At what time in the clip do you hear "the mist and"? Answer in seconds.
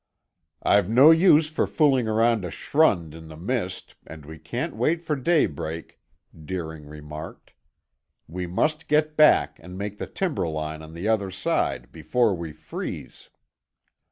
3.27-4.25